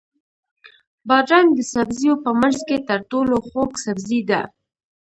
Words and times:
بادرنګ 1.07 1.49
د 1.55 1.59
سبزیو 1.73 2.13
په 2.23 2.31
منځ 2.39 2.57
کې 2.67 2.77
تر 2.89 2.99
ټولو 3.11 3.35
خوږ 3.47 3.71
سبزی 3.85 4.21
ده. 4.29 4.41